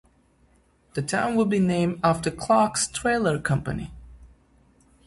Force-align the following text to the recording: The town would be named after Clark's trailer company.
The 0.95 1.03
town 1.03 1.35
would 1.35 1.47
be 1.49 1.59
named 1.59 1.99
after 2.03 2.31
Clark's 2.31 2.87
trailer 2.87 3.37
company. 3.39 3.91